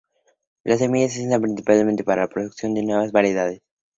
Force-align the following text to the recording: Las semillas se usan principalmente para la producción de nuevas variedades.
Las 0.63 0.79
semillas 0.79 1.13
se 1.13 1.27
usan 1.27 1.43
principalmente 1.43 2.03
para 2.03 2.23
la 2.23 2.27
producción 2.27 2.73
de 2.73 2.81
nuevas 2.81 3.11
variedades. 3.11 3.61